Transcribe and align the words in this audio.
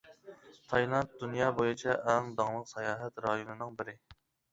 تايلاند 0.69 1.11
دۇنيا 1.23 1.49
بويىچە 1.59 1.97
ئەڭ 2.13 2.31
داڭلىق 2.39 2.65
ساياھەت 2.71 3.21
رايونىنىڭ 3.27 3.77
بىرى. 3.83 3.95